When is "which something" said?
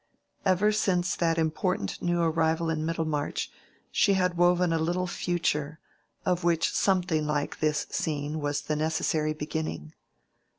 6.43-7.27